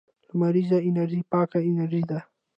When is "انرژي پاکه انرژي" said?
0.89-2.03